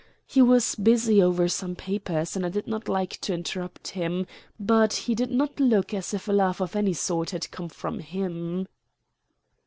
He 0.25 0.41
was 0.41 0.73
busy 0.73 1.21
over 1.21 1.47
some 1.47 1.75
papers 1.75 2.35
and 2.35 2.43
I 2.43 2.49
did 2.49 2.65
not 2.65 2.89
like 2.89 3.19
to 3.21 3.35
interrupt 3.35 3.89
him; 3.89 4.25
but 4.59 4.93
he 4.93 5.13
did 5.13 5.29
not 5.29 5.59
look 5.59 5.93
as 5.93 6.11
if 6.15 6.27
a 6.27 6.31
laugh 6.33 6.59
of 6.59 6.75
any 6.75 6.93
sort 6.93 7.29
had 7.29 7.51
come 7.51 7.69
from 7.69 7.99
him." 7.99 8.67